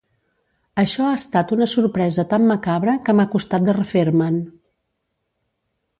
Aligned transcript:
Això 0.83 1.03
ha 1.09 1.17
estat 1.17 1.53
una 1.57 1.67
sorpresa 1.75 2.25
tan 2.33 2.49
macabra 2.53 2.97
que 3.05 3.17
m'ha 3.19 3.29
costat 3.37 3.69
de 3.71 3.79
refer-me'n. 3.81 4.41